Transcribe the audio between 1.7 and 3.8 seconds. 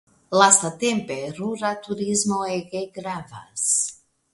turismo ege gravas.